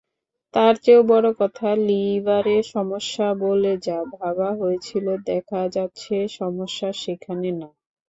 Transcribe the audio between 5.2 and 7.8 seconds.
দেখা যাচ্ছে সমস্যা সেখানে না।